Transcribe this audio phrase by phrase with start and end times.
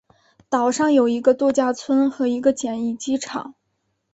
[0.49, 3.53] 岛上有一个度假村和一个简易机场。